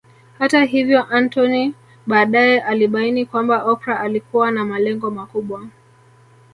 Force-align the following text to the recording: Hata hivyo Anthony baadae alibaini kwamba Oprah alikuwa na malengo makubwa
Hata 0.39 0.63
hivyo 0.63 1.03
Anthony 1.03 1.73
baadae 2.07 2.59
alibaini 2.61 3.25
kwamba 3.25 3.63
Oprah 3.65 4.01
alikuwa 4.01 4.51
na 4.51 4.65
malengo 4.65 5.11
makubwa 5.11 5.67